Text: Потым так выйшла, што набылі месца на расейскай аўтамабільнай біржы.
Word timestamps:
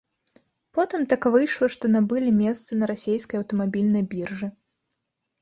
Потым 0.77 1.03
так 1.11 1.27
выйшла, 1.35 1.67
што 1.75 1.85
набылі 1.97 2.31
месца 2.39 2.79
на 2.81 2.89
расейскай 2.93 3.37
аўтамабільнай 3.43 4.03
біржы. 4.17 4.51